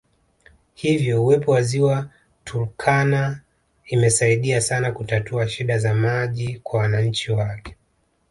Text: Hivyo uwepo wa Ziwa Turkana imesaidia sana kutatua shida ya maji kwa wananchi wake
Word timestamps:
Hivyo 0.73 1.23
uwepo 1.23 1.51
wa 1.51 1.61
Ziwa 1.61 2.09
Turkana 2.43 3.41
imesaidia 3.85 4.61
sana 4.61 4.91
kutatua 4.91 5.47
shida 5.47 5.73
ya 5.73 5.93
maji 5.95 6.59
kwa 6.63 6.79
wananchi 6.79 7.31
wake 7.31 7.75